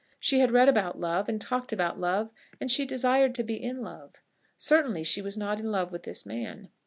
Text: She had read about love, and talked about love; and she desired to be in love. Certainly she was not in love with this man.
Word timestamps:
She 0.19 0.39
had 0.39 0.49
read 0.51 0.67
about 0.67 0.99
love, 0.99 1.29
and 1.29 1.39
talked 1.39 1.71
about 1.71 1.99
love; 1.99 2.33
and 2.59 2.71
she 2.71 2.87
desired 2.87 3.35
to 3.35 3.43
be 3.43 3.61
in 3.61 3.81
love. 3.83 4.15
Certainly 4.57 5.03
she 5.03 5.21
was 5.21 5.37
not 5.37 5.59
in 5.59 5.71
love 5.71 5.91
with 5.91 6.01
this 6.01 6.25
man. 6.25 6.69